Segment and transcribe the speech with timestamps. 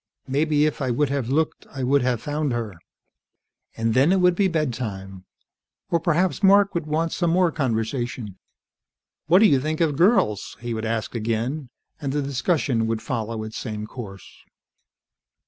[0.27, 2.73] "Maybe if I would have looked, I would have found her."
[3.77, 5.25] And then it would be bedtime.
[5.91, 8.39] Or perhaps Mark would want more conversation.
[9.27, 11.69] "What do you think of girls?" he would ask again,
[12.01, 14.25] and the discussion would follow its same course.